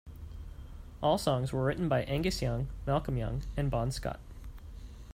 [1.03, 4.19] All songs were written by Angus Young, Malcolm Young and Bon Scott.